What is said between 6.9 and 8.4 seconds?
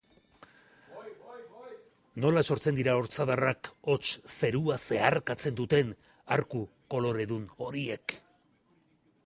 koloredun horiek?